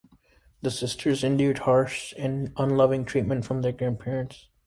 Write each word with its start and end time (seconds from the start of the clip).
The 0.63 0.71
sisters 0.71 1.23
endured 1.23 1.59
harsh 1.59 2.11
and 2.17 2.53
unloving 2.57 3.05
treatment 3.05 3.45
from 3.45 3.61
their 3.61 3.71
grandparents. 3.71 4.49